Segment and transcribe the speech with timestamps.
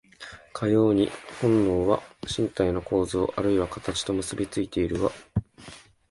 [0.51, 1.11] かように
[1.43, 5.11] 本能は身体の構造あるいは形と結び付いているが、